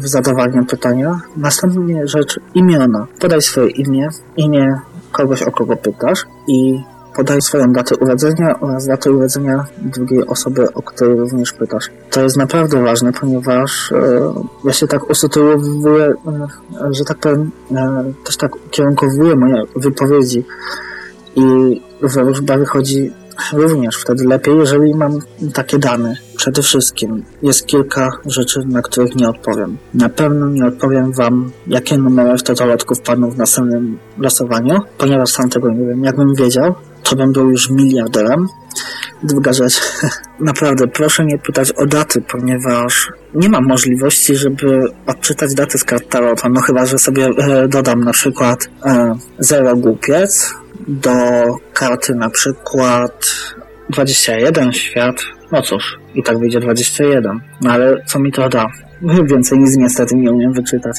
w 0.00 0.08
zadawaniu 0.08 0.64
pytania. 0.64 1.20
Następnie 1.36 2.06
rzecz 2.08 2.40
imiona. 2.54 3.06
Podaj 3.20 3.42
swoje 3.42 3.70
imię, 3.70 4.08
imię 4.36 4.80
kogoś, 5.12 5.42
o 5.42 5.50
kogo 5.50 5.76
pytasz 5.76 6.26
i 6.46 6.82
podaj 7.16 7.42
swoją 7.42 7.72
datę 7.72 7.96
urodzenia 7.96 8.60
oraz 8.60 8.86
datę 8.86 9.12
urodzenia 9.12 9.64
drugiej 9.78 10.26
osoby, 10.26 10.72
o 10.74 10.82
której 10.82 11.18
również 11.18 11.52
pytasz. 11.52 11.90
To 12.10 12.22
jest 12.22 12.36
naprawdę 12.36 12.82
ważne, 12.82 13.12
ponieważ 13.12 13.92
e, 13.92 14.32
ja 14.64 14.72
się 14.72 14.86
tak 14.86 15.10
usytuowuję, 15.10 16.04
e, 16.04 16.14
że 16.90 17.04
tak 17.04 17.18
powiem, 17.18 17.50
e, 17.70 18.12
też 18.24 18.36
tak 18.36 18.56
ukierunkowuję 18.66 19.36
moje 19.36 19.62
wypowiedzi 19.76 20.44
i 21.36 21.80
wróżba 22.02 22.56
wychodzi 22.56 23.12
również 23.52 23.96
wtedy 23.96 24.24
lepiej, 24.24 24.58
jeżeli 24.58 24.94
mam 24.94 25.18
takie 25.54 25.78
dane. 25.78 26.16
Przede 26.36 26.62
wszystkim 26.62 27.24
jest 27.42 27.66
kilka 27.66 28.10
rzeczy, 28.26 28.60
na 28.66 28.82
których 28.82 29.14
nie 29.14 29.28
odpowiem. 29.28 29.78
Na 29.94 30.08
pewno 30.08 30.48
nie 30.48 30.66
odpowiem 30.66 31.12
Wam, 31.12 31.50
jakie 31.66 31.98
numery 31.98 32.38
w 32.38 32.42
totolotku 32.42 32.94
wpadną 32.94 33.30
w 33.30 33.36
następnym 33.36 33.98
losowaniu, 34.18 34.80
ponieważ 34.98 35.30
sam 35.30 35.50
tego 35.50 35.70
nie 35.70 35.86
wiem. 35.86 36.04
Jakbym 36.04 36.34
wiedział, 36.34 36.74
to 37.02 37.16
bym 37.16 37.32
był 37.32 37.50
już 37.50 37.70
miliarderem. 37.70 38.46
Druga 39.22 39.52
rzecz, 39.52 39.80
naprawdę 40.40 40.88
proszę 40.88 41.24
nie 41.24 41.38
pytać 41.38 41.72
o 41.72 41.86
daty, 41.86 42.20
ponieważ 42.20 43.08
nie 43.34 43.48
mam 43.48 43.66
możliwości, 43.66 44.36
żeby 44.36 44.80
odczytać 45.06 45.54
daty 45.54 45.78
z 45.78 45.84
kart 45.84 46.08
Tarota, 46.08 46.48
no 46.48 46.60
chyba, 46.60 46.86
że 46.86 46.98
sobie 46.98 47.26
e, 47.26 47.68
dodam 47.68 48.04
na 48.04 48.12
przykład 48.12 48.68
e, 48.84 49.14
zero 49.38 49.76
głupiec 49.76 50.54
do 50.88 51.10
karty 51.72 52.14
na 52.14 52.30
przykład 52.30 53.26
21 53.90 54.72
świat, 54.72 55.16
no 55.52 55.62
cóż, 55.62 55.98
i 56.14 56.22
tak 56.22 56.38
wyjdzie 56.38 56.60
21, 56.60 57.40
no 57.60 57.70
ale 57.70 58.04
co 58.06 58.18
mi 58.18 58.32
to 58.32 58.48
da? 58.48 58.66
Więcej 59.30 59.58
nic 59.58 59.76
niestety 59.76 60.16
nie 60.16 60.32
umiem 60.32 60.52
wyczytać. 60.52 60.96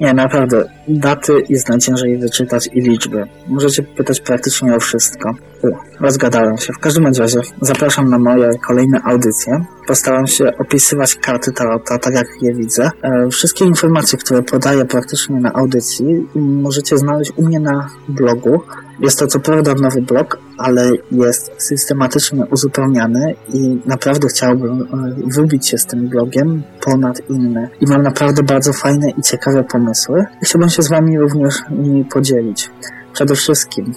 Nie, 0.00 0.14
naprawdę. 0.14 0.64
Daty 0.88 1.32
jest 1.48 1.68
najciężej 1.68 2.18
wyczytać 2.18 2.68
i 2.72 2.80
liczby. 2.80 3.24
Możecie 3.46 3.82
pytać 3.82 4.20
praktycznie 4.20 4.76
o 4.76 4.80
wszystko. 4.80 5.34
U, 5.62 5.68
rozgadałem 6.00 6.58
się. 6.58 6.72
W 6.72 6.78
każdym 6.78 7.06
razie 7.06 7.40
zapraszam 7.60 8.10
na 8.10 8.18
moje 8.18 8.50
kolejne 8.66 9.00
audycje. 9.04 9.64
Postaram 9.88 10.26
się 10.26 10.56
opisywać 10.58 11.14
karty 11.14 11.52
tarota 11.52 11.98
tak, 11.98 12.14
jak 12.14 12.26
je 12.42 12.54
widzę. 12.54 12.90
E, 13.02 13.28
wszystkie 13.30 13.64
informacje, 13.64 14.18
które 14.18 14.42
podaję 14.42 14.84
praktycznie 14.84 15.40
na 15.40 15.52
audycji 15.52 16.26
możecie 16.34 16.98
znaleźć 16.98 17.32
u 17.36 17.42
mnie 17.42 17.60
na 17.60 17.88
blogu 18.08 18.62
jest 19.00 19.18
to 19.18 19.26
co 19.26 19.40
prawda 19.40 19.74
nowy 19.74 20.02
blog, 20.02 20.38
ale 20.58 20.90
jest 21.10 21.50
systematycznie 21.58 22.46
uzupełniany 22.46 23.34
i 23.54 23.78
naprawdę 23.86 24.28
chciałbym 24.28 24.82
e, 24.82 24.86
wybić 25.26 25.68
się 25.68 25.78
z 25.78 25.86
tym 25.86 26.08
blogiem 26.08 26.62
ponad 26.80 27.30
inne. 27.30 27.68
I 27.80 27.86
mam 27.86 28.02
naprawdę 28.02 28.42
bardzo 28.42 28.72
fajne 28.72 29.10
i 29.10 29.22
ciekawe 29.22 29.64
pomysły. 29.64 30.24
Chciałbym 30.42 30.68
się 30.68 30.82
z 30.82 30.88
Wami 30.88 31.18
również 31.18 31.54
nimi 31.70 32.04
podzielić. 32.04 32.70
Przede 33.12 33.34
wszystkim 33.34 33.94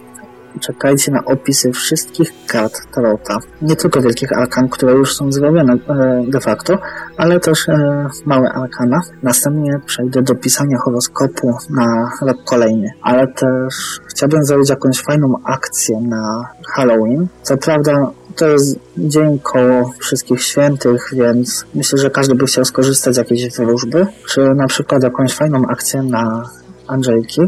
czekajcie 0.59 1.11
na 1.11 1.25
opisy 1.25 1.71
wszystkich 1.71 2.31
kart 2.47 2.73
Tarota. 2.93 3.39
Nie 3.61 3.75
tylko 3.75 4.01
wielkich 4.01 4.37
arkan, 4.37 4.69
które 4.69 4.93
już 4.93 5.15
są 5.15 5.31
zrobione 5.31 5.73
e, 5.73 6.23
de 6.27 6.39
facto, 6.39 6.77
ale 7.17 7.39
też 7.39 7.69
e, 7.69 8.07
małe 8.25 8.49
arkana. 8.49 9.01
Następnie 9.23 9.79
przejdę 9.85 10.21
do 10.21 10.35
pisania 10.35 10.77
horoskopu 10.77 11.53
na 11.69 12.11
rok 12.21 12.37
kolejny. 12.45 12.91
Ale 13.01 13.27
też 13.27 13.99
chciałbym 14.09 14.45
zrobić 14.45 14.69
jakąś 14.69 15.01
fajną 15.01 15.35
akcję 15.43 16.01
na 16.01 16.49
Halloween. 16.67 17.27
Co 17.43 17.57
prawda 17.57 18.11
to 18.35 18.47
jest 18.47 18.79
dzień 18.97 19.39
koło 19.39 19.93
wszystkich 19.99 20.43
świętych, 20.43 21.09
więc 21.13 21.65
myślę, 21.75 21.99
że 21.99 22.09
każdy 22.09 22.35
by 22.35 22.45
chciał 22.45 22.65
skorzystać 22.65 23.15
z 23.15 23.17
jakiejś 23.17 23.57
wróżby, 23.57 24.07
czy 24.27 24.41
na 24.55 24.67
przykład 24.67 25.03
jakąś 25.03 25.33
fajną 25.33 25.67
akcję 25.67 26.03
na 26.03 26.43
Andrzejki 26.87 27.41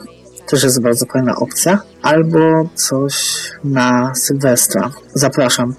też 0.47 0.63
jest 0.63 0.81
bardzo 0.81 1.05
fajna 1.05 1.35
opcja, 1.35 1.79
albo 2.01 2.39
coś 2.75 3.43
na 3.63 4.15
Sylwestra. 4.15 4.91
Zapraszam. 5.13 5.73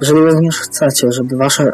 Jeżeli 0.00 0.20
również 0.20 0.58
chcecie, 0.58 1.12
żeby 1.12 1.36
Wasze 1.36 1.64
e, 1.64 1.72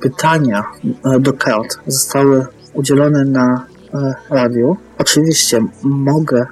pytania 0.00 0.64
e, 1.04 1.20
do 1.20 1.32
kart 1.32 1.78
zostały 1.86 2.46
udzielone 2.74 3.24
na 3.24 3.66
e, 3.94 4.14
radiu, 4.30 4.76
oczywiście 4.98 5.60
mogę 5.82 6.46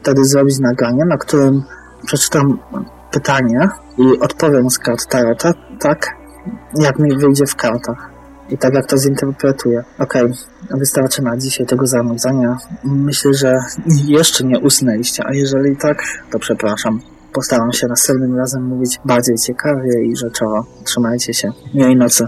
wtedy 0.00 0.24
zrobić 0.24 0.58
nagranie, 0.58 1.04
na 1.04 1.16
którym 1.16 1.62
przeczytam 2.06 2.58
pytanie 3.10 3.68
i 3.98 4.20
odpowiem 4.20 4.70
z 4.70 4.78
kart 4.78 5.06
Tarota, 5.06 5.52
tak 5.80 6.06
jak 6.74 6.98
mi 6.98 7.16
wyjdzie 7.16 7.46
w 7.46 7.56
kartach 7.56 8.11
i 8.52 8.58
tak 8.58 8.74
jak 8.74 8.86
to 8.86 8.98
zinterpretuję. 8.98 9.84
Okej, 9.98 10.22
okay, 10.22 10.78
wystarczy 10.78 11.22
na 11.22 11.36
dzisiaj 11.36 11.66
tego 11.66 11.86
zanudzania. 11.86 12.58
Myślę, 12.84 13.34
że 13.34 13.58
jeszcze 14.06 14.44
nie 14.44 14.58
usnęliście, 14.58 15.22
a 15.26 15.34
jeżeli 15.34 15.76
tak, 15.76 16.02
to 16.30 16.38
przepraszam. 16.38 17.00
Postaram 17.32 17.72
się 17.72 17.86
następnym 17.86 18.36
razem 18.36 18.62
mówić 18.62 18.98
bardziej 19.04 19.36
ciekawie 19.36 20.04
i 20.04 20.16
rzeczowo. 20.16 20.66
Trzymajcie 20.84 21.34
się. 21.34 21.52
Miłej 21.74 21.96
nocy. 21.96 22.26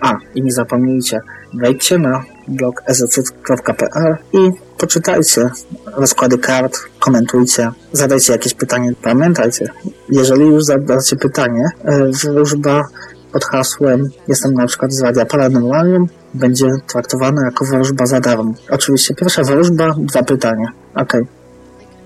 A, 0.00 0.16
i 0.34 0.42
nie 0.42 0.52
zapomnijcie, 0.52 1.20
wejdźcie 1.54 1.98
na 1.98 2.24
blog 2.48 2.82
ezc.pl 2.86 4.16
i 4.32 4.50
poczytajcie 4.78 5.50
rozkłady 5.96 6.38
kart, 6.38 6.78
komentujcie, 6.98 7.70
zadajcie 7.92 8.32
jakieś 8.32 8.54
pytanie. 8.54 8.92
Pamiętajcie, 9.02 9.68
jeżeli 10.08 10.46
już 10.46 10.64
zadacie 10.64 11.16
pytanie, 11.16 11.68
e, 11.84 12.10
wróżba 12.24 12.84
pod 13.32 13.44
hasłem 13.44 14.08
jestem 14.28 14.54
na 14.54 14.66
przykład 14.66 14.92
z 14.92 15.00
Radia 15.00 15.26
Paranormalium 15.26 16.08
będzie 16.34 16.66
traktowana 16.86 17.44
jako 17.44 17.64
wróżba 17.64 18.06
za 18.06 18.20
darmo. 18.20 18.54
Oczywiście 18.70 19.14
pierwsza 19.14 19.42
wróżba, 19.42 19.94
dwa 19.98 20.22
pytania. 20.22 20.72
Ok. 20.94 21.12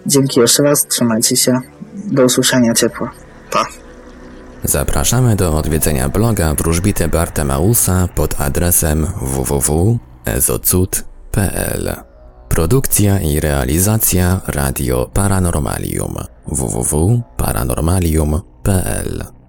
Dzięki 0.07 0.41
jeszcze 0.41 0.63
raz, 0.63 0.87
trzymajcie 0.87 1.37
się. 1.37 1.61
Do 1.95 2.25
usłyszenia 2.25 2.75
ciepła. 2.75 3.11
Pa. 3.51 3.67
Zapraszamy 4.65 5.37
do 5.37 5.57
odwiedzenia 5.57 6.09
bloga 6.09 6.55
wróżbity 6.55 7.09
Bartemausa 7.09 8.09
pod 8.15 8.41
adresem 8.41 9.07
www.ezocud.pl 9.23 11.97
Produkcja 12.49 13.21
i 13.21 13.41
realizacja 13.41 14.41
Radio 14.47 15.11
Paranormalium 15.15 16.15
www.paranormalium.pl 16.47 19.40